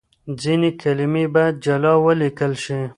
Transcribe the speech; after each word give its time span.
ځينې 0.41 0.69
کلمې 0.81 1.25
بايد 1.33 1.55
جلا 1.65 1.93
وليکل 2.05 2.53
شي. 2.63 2.81